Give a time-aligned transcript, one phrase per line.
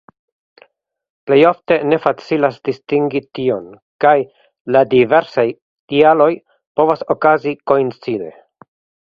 [1.29, 3.67] Plej ofte ne facilas distingi tion
[4.07, 4.15] kaj
[4.77, 5.47] la diversaj
[5.95, 6.31] tialoj
[6.81, 8.35] povas okazi koincide.